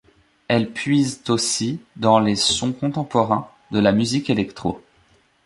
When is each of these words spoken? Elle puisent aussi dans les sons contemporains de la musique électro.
Elle 0.47 0.71
puisent 0.71 1.21
aussi 1.27 1.79
dans 1.95 2.17
les 2.19 2.35
sons 2.35 2.73
contemporains 2.73 3.47
de 3.69 3.77
la 3.77 3.91
musique 3.91 4.31
électro. 4.31 4.81